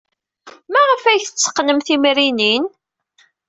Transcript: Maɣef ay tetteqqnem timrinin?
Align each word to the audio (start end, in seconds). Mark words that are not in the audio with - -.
Maɣef 0.71 1.03
ay 1.05 1.19
tetteqqnem 1.25 1.79
timrinin? 1.81 2.63